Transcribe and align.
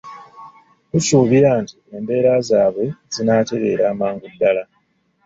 Tusuubira 0.89 1.49
nti 1.61 1.75
embeera 1.95 2.33
zaabwe 2.47 2.85
zinaaterera 3.13 3.83
amangu 3.93 4.25
ddala. 4.33 4.63